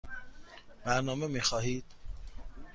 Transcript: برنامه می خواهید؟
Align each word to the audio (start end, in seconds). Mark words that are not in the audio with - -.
برنامه 0.85 1.27
می 1.27 1.41
خواهید؟ 1.41 1.85